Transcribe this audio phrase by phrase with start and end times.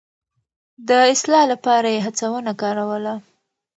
[0.87, 3.13] د اصلاح لپاره يې هڅونه کاروله.